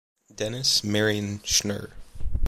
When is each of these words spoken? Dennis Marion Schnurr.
Dennis 0.33 0.83
Marion 0.83 1.41
Schnurr. 1.43 1.91